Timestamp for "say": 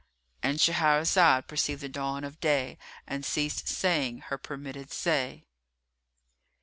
4.91-5.45